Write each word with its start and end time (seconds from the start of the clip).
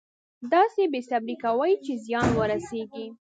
داسې 0.53 0.83
بې 0.91 1.01
صبري 1.09 1.35
کوي 1.43 1.71
چې 1.85 1.93
زیان 2.05 2.27
ورسېږي. 2.33 3.05